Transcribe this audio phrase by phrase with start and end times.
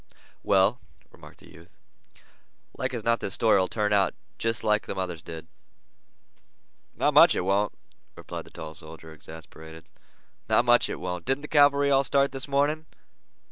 [0.41, 0.81] "Well,"
[1.11, 1.77] remarked the youth,
[2.75, 5.45] "like as not this story'll turn out jest like them others did."
[6.97, 7.77] "Not much it won't,"
[8.15, 9.85] replied the tall soldier, exasperated.
[10.49, 11.25] "Not much it won't.
[11.25, 12.87] Didn't the cavalry all start this morning?"